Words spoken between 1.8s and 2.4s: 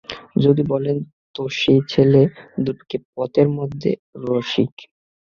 ছেলে